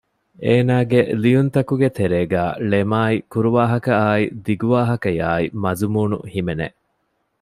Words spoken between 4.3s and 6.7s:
ދިގު ވާހަކަޔާއި މަޒުމޫނު ހިމެނެ